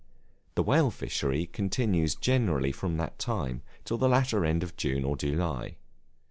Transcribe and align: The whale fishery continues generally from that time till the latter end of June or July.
The 0.55 0.63
whale 0.63 0.89
fishery 0.89 1.45
continues 1.45 2.15
generally 2.15 2.71
from 2.71 2.97
that 2.97 3.19
time 3.19 3.61
till 3.85 3.99
the 3.99 4.09
latter 4.09 4.43
end 4.43 4.63
of 4.63 4.75
June 4.75 5.03
or 5.03 5.15
July. 5.15 5.75